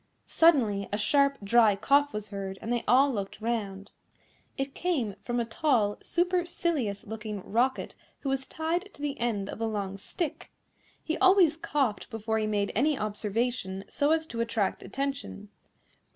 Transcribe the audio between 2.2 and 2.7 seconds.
heard,